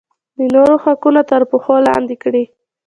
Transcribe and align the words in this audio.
د 0.37 0.39
نورو 0.53 0.75
حقوق 0.83 1.15
تر 1.31 1.41
پښو 1.49 1.75
لاندې 1.87 2.15
کړي. 2.23 2.43